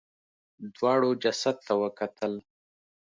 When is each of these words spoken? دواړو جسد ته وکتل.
دواړو 0.75 1.09
جسد 1.23 1.55
ته 1.65 1.73
وکتل. 1.83 2.33